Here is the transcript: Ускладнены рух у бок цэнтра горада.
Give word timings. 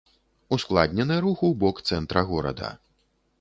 Ускладнены 0.55 1.17
рух 1.25 1.43
у 1.49 1.51
бок 1.65 1.83
цэнтра 1.91 2.25
горада. 2.31 2.73